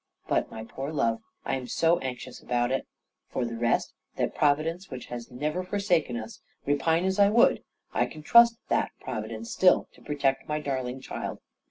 But, 0.27 0.49
my 0.49 0.63
poor 0.63 0.91
love, 0.91 1.21
I 1.45 1.55
am 1.57 1.67
so 1.67 1.99
anxious 1.99 2.41
about 2.41 2.71
it. 2.71 2.87
For 3.29 3.45
the 3.45 3.55
rest 3.55 3.93
that 4.15 4.33
Providence 4.33 4.89
which 4.89 5.05
has 5.13 5.29
never 5.29 5.63
forsaken 5.63 6.17
us, 6.17 6.41
repine 6.65 7.05
as 7.05 7.19
I 7.19 7.29
would, 7.29 7.63
I 7.93 8.07
can 8.07 8.23
trust 8.23 8.57
that 8.69 8.89
Providence 8.99 9.51
still 9.53 9.87
to 9.93 10.01
protect 10.01 10.47
my 10.49 10.59
darling 10.59 11.01
child. 11.01 11.37